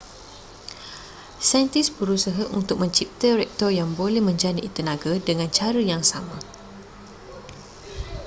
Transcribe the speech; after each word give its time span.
saintis 1.49 1.87
berusah 1.97 2.37
untuk 2.59 2.77
mencipta 2.83 3.29
reaktor 3.39 3.69
yang 3.79 3.89
boleh 3.99 4.17
menjana 4.27 4.57
tenaga 4.77 5.13
dengan 5.27 5.45
cara 5.57 5.77
yang 5.91 6.01
sama 6.11 6.37